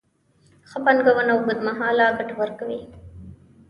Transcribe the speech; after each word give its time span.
ښه 0.69 0.77
پانګونه 0.85 1.31
اوږدمهاله 1.33 2.05
ګټه 2.17 2.33
ورکوي. 2.41 2.81